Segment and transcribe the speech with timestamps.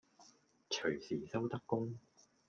[0.71, 1.93] 隨時收得工